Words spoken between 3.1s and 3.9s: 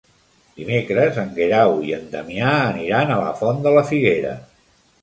a la Font de la